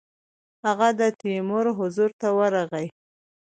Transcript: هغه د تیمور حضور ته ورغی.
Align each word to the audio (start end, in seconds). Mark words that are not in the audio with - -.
هغه 0.65 0.87
د 0.99 1.01
تیمور 1.19 1.65
حضور 1.79 2.09
ته 2.19 2.27
ورغی. 2.37 2.87